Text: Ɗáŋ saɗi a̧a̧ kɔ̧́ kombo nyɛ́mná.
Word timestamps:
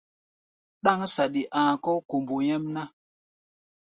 Ɗáŋ 0.83 0.99
saɗi 1.13 1.41
a̧a̧ 1.61 1.75
kɔ̧́ 1.83 2.03
kombo 2.09 2.35
nyɛ́mná. 2.45 2.83